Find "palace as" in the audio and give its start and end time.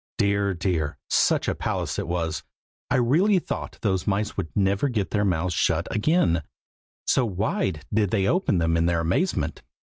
1.53-1.99